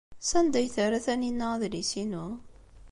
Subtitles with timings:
[0.29, 2.25] Sanda ay terra Taninna adlis-inu?